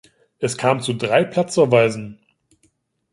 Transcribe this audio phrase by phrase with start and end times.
[0.39, 2.17] Es kam zu drei Platzverweisen.